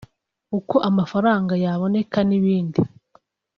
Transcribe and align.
uko 0.57 0.75
amafaranga 0.89 1.53
yaboneka 1.63 2.19
n’ibindi 2.29 2.79